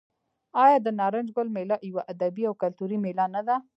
آیا 0.63 0.77
د 0.81 0.87
نارنج 0.99 1.29
ګل 1.35 1.47
میله 1.55 1.75
یوه 1.89 2.03
ادبي 2.13 2.43
او 2.49 2.53
کلتوري 2.61 2.97
میله 3.05 3.25
نه 3.35 3.41
ده؟ 3.47 3.55